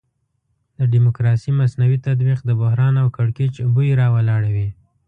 [0.77, 4.69] د ډیموکراسي مصنوعي تطبیق د بحران او کړکېچ بوی راولاړوي.